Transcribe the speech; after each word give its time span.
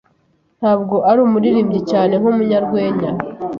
Ntabwo 0.59 0.95
ari 1.09 1.19
umuririmbyi 1.27 1.79
cyane 1.91 2.13
nkumunyarwenya. 2.19 3.09